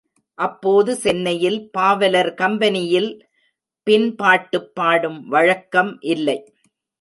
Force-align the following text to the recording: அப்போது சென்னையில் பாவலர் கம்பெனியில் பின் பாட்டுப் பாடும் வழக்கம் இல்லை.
அப்போது 0.37 0.95
சென்னையில் 0.95 1.69
பாவலர் 1.71 2.33
கம்பெனியில் 2.33 3.11
பின் 3.87 4.15
பாட்டுப் 4.15 4.75
பாடும் 4.75 5.27
வழக்கம் 5.27 5.99
இல்லை. 6.07 6.37